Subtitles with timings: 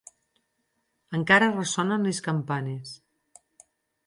[1.17, 2.97] Encara ressonen les campanes.